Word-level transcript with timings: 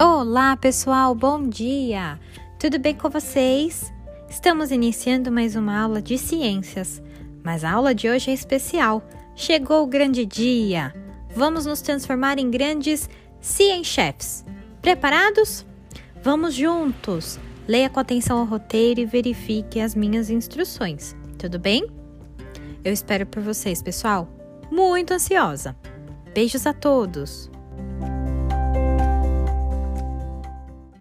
Olá, 0.00 0.56
pessoal, 0.56 1.12
bom 1.12 1.48
dia! 1.48 2.20
Tudo 2.56 2.78
bem 2.78 2.94
com 2.94 3.10
vocês? 3.10 3.92
Estamos 4.30 4.70
iniciando 4.70 5.32
mais 5.32 5.56
uma 5.56 5.76
aula 5.76 6.00
de 6.00 6.16
ciências, 6.16 7.02
mas 7.42 7.64
a 7.64 7.72
aula 7.72 7.92
de 7.92 8.08
hoje 8.08 8.30
é 8.30 8.34
especial. 8.34 9.02
Chegou 9.34 9.82
o 9.82 9.88
grande 9.88 10.24
dia! 10.24 10.94
Vamos 11.34 11.66
nos 11.66 11.80
transformar 11.80 12.38
em 12.38 12.48
grandes 12.48 13.10
cienchefs. 13.40 14.44
Preparados? 14.80 15.66
Vamos 16.22 16.54
juntos! 16.54 17.36
Leia 17.66 17.90
com 17.90 17.98
atenção 17.98 18.40
o 18.40 18.44
roteiro 18.44 19.00
e 19.00 19.04
verifique 19.04 19.80
as 19.80 19.96
minhas 19.96 20.30
instruções, 20.30 21.16
tudo 21.36 21.58
bem? 21.58 21.90
Eu 22.84 22.92
espero 22.92 23.26
por 23.26 23.42
vocês, 23.42 23.82
pessoal. 23.82 24.28
Muito 24.70 25.12
ansiosa! 25.12 25.74
Beijos 26.32 26.68
a 26.68 26.72
todos! 26.72 27.50